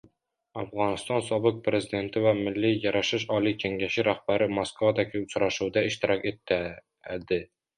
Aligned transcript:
Afg‘oniston 0.59 1.19
sobiq 1.25 1.59
prezidenti 1.67 2.23
va 2.23 2.31
Milliy 2.39 2.79
yarashish 2.87 3.27
oliy 3.37 3.55
kengashi 3.65 4.07
rahbari 4.09 4.49
Moskvadagi 4.59 5.23
uchrashuvda 5.27 5.85
ishtirok 5.91 6.27
etadi 6.33 7.41